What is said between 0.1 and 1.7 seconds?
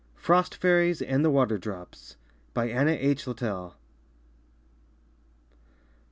FROST FAIRIES AND THE WATER